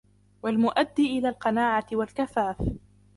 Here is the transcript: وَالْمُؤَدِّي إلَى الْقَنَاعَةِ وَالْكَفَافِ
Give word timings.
وَالْمُؤَدِّي 0.43 1.17
إلَى 1.19 1.29
الْقَنَاعَةِ 1.29 1.85
وَالْكَفَافِ 1.93 2.57